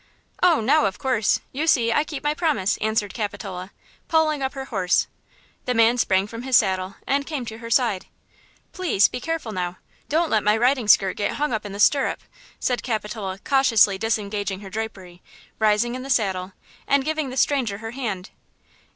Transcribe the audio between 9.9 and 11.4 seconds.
don't let my riding skirt get